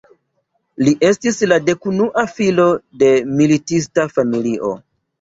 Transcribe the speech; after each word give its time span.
Li 0.87 0.93
estis 1.09 1.37
la 1.51 1.59
dekunua 1.67 2.25
filo 2.33 2.67
de 3.05 3.13
militista 3.39 4.11
familio. 4.19 4.77